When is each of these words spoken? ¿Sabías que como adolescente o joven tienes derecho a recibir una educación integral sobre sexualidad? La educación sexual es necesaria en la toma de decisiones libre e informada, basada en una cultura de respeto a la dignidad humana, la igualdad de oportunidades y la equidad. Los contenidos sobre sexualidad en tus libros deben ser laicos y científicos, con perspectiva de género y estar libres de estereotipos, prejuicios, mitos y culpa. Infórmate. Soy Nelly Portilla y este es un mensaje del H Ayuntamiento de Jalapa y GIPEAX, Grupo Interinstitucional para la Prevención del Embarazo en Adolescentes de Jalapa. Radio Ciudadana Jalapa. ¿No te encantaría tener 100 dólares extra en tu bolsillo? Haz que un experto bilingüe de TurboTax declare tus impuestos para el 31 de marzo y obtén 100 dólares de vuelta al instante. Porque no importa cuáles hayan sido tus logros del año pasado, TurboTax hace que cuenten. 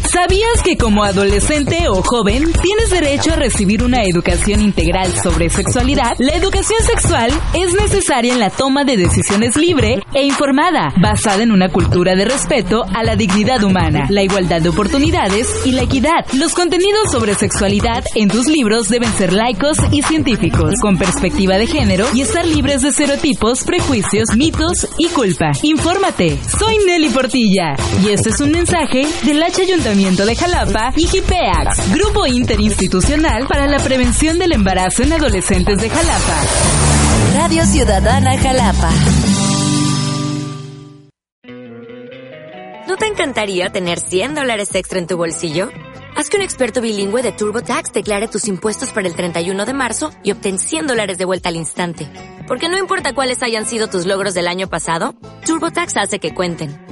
¿Sabías 0.00 0.62
que 0.64 0.78
como 0.78 1.04
adolescente 1.04 1.86
o 1.90 2.02
joven 2.02 2.50
tienes 2.62 2.88
derecho 2.90 3.34
a 3.34 3.36
recibir 3.36 3.82
una 3.82 4.04
educación 4.04 4.62
integral 4.62 5.12
sobre 5.12 5.50
sexualidad? 5.50 6.14
La 6.18 6.32
educación 6.32 6.80
sexual 6.82 7.30
es 7.52 7.74
necesaria 7.74 8.32
en 8.32 8.40
la 8.40 8.48
toma 8.48 8.84
de 8.84 8.96
decisiones 8.96 9.54
libre 9.56 10.02
e 10.14 10.22
informada, 10.22 10.94
basada 10.98 11.42
en 11.42 11.52
una 11.52 11.68
cultura 11.68 12.14
de 12.14 12.24
respeto 12.24 12.84
a 12.94 13.02
la 13.02 13.16
dignidad 13.16 13.62
humana, 13.64 14.06
la 14.08 14.22
igualdad 14.22 14.62
de 14.62 14.70
oportunidades 14.70 15.48
y 15.66 15.72
la 15.72 15.82
equidad. 15.82 16.24
Los 16.32 16.54
contenidos 16.54 17.10
sobre 17.10 17.34
sexualidad 17.34 18.02
en 18.14 18.28
tus 18.28 18.46
libros 18.46 18.88
deben 18.88 19.12
ser 19.12 19.34
laicos 19.34 19.76
y 19.90 20.00
científicos, 20.02 20.72
con 20.80 20.96
perspectiva 20.96 21.58
de 21.58 21.66
género 21.66 22.06
y 22.14 22.22
estar 22.22 22.46
libres 22.46 22.80
de 22.80 22.88
estereotipos, 22.88 23.62
prejuicios, 23.64 24.34
mitos 24.36 24.88
y 24.96 25.08
culpa. 25.08 25.50
Infórmate. 25.62 26.38
Soy 26.58 26.78
Nelly 26.86 27.10
Portilla 27.10 27.74
y 28.02 28.08
este 28.08 28.30
es 28.30 28.40
un 28.40 28.52
mensaje 28.52 29.06
del 29.24 29.42
H 29.42 29.62
Ayuntamiento 29.82 30.24
de 30.26 30.36
Jalapa 30.36 30.92
y 30.96 31.08
GIPEAX, 31.08 31.92
Grupo 31.92 32.24
Interinstitucional 32.24 33.48
para 33.48 33.66
la 33.66 33.80
Prevención 33.80 34.38
del 34.38 34.52
Embarazo 34.52 35.02
en 35.02 35.12
Adolescentes 35.12 35.80
de 35.80 35.90
Jalapa. 35.90 36.40
Radio 37.34 37.66
Ciudadana 37.66 38.38
Jalapa. 38.38 38.90
¿No 42.86 42.96
te 42.96 43.06
encantaría 43.08 43.70
tener 43.70 43.98
100 43.98 44.36
dólares 44.36 44.72
extra 44.76 45.00
en 45.00 45.08
tu 45.08 45.16
bolsillo? 45.16 45.68
Haz 46.14 46.30
que 46.30 46.36
un 46.36 46.44
experto 46.44 46.80
bilingüe 46.80 47.22
de 47.22 47.32
TurboTax 47.32 47.92
declare 47.92 48.28
tus 48.28 48.46
impuestos 48.46 48.90
para 48.90 49.08
el 49.08 49.16
31 49.16 49.64
de 49.64 49.74
marzo 49.74 50.12
y 50.22 50.30
obtén 50.30 50.60
100 50.60 50.86
dólares 50.86 51.18
de 51.18 51.24
vuelta 51.24 51.48
al 51.48 51.56
instante. 51.56 52.08
Porque 52.46 52.68
no 52.68 52.78
importa 52.78 53.16
cuáles 53.16 53.42
hayan 53.42 53.66
sido 53.66 53.88
tus 53.88 54.06
logros 54.06 54.32
del 54.32 54.46
año 54.46 54.68
pasado, 54.68 55.16
TurboTax 55.44 55.96
hace 55.96 56.20
que 56.20 56.32
cuenten. 56.32 56.91